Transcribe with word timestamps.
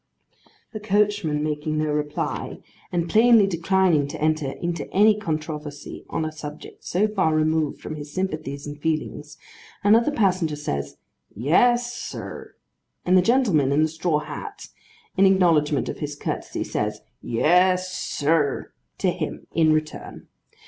The 0.71 0.79
coachman 0.79 1.43
making 1.43 1.77
no 1.77 1.91
reply, 1.91 2.57
and 2.91 3.07
plainly 3.07 3.45
declining 3.45 4.07
to 4.07 4.19
enter 4.19 4.53
into 4.53 4.91
any 4.91 5.13
controversy 5.15 6.05
on 6.09 6.25
a 6.25 6.31
subject 6.31 6.83
so 6.83 7.07
far 7.07 7.35
removed 7.35 7.79
from 7.79 7.93
his 7.97 8.11
sympathies 8.11 8.65
and 8.65 8.81
feelings, 8.81 9.37
another 9.83 10.09
passenger 10.09 10.55
says, 10.55 10.97
'Yes, 11.35 11.93
sir;' 11.93 12.55
and 13.05 13.15
the 13.15 13.21
gentleman 13.21 13.71
in 13.71 13.83
the 13.83 13.87
straw 13.89 14.17
hat 14.21 14.69
in 15.17 15.27
acknowledgment 15.27 15.87
of 15.87 15.99
his 15.99 16.15
courtesy, 16.15 16.63
says 16.63 17.01
'Yes, 17.21 17.91
sir,' 17.91 18.71
to 18.97 19.11
him, 19.11 19.45
in 19.53 19.71
return. 19.71 20.29